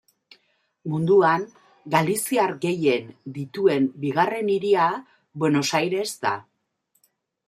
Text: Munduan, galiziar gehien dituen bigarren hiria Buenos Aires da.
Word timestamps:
Munduan, 0.91 1.43
galiziar 1.95 2.53
gehien 2.63 3.11
dituen 3.35 3.85
bigarren 4.05 4.49
hiria 4.55 4.87
Buenos 5.45 5.67
Aires 5.81 6.11
da. 6.25 6.33